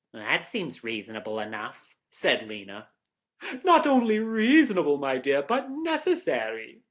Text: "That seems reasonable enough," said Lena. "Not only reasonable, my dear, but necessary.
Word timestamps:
"That 0.13 0.49
seems 0.51 0.83
reasonable 0.83 1.39
enough," 1.39 1.93
said 2.09 2.47
Lena. 2.47 2.87
"Not 3.63 3.85
only 3.85 4.17
reasonable, 4.17 4.97
my 4.97 5.19
dear, 5.19 5.43
but 5.43 5.69
necessary. 5.69 6.79